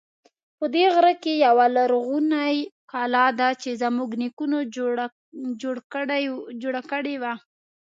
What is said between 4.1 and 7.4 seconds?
نیکونو جوړه کړی و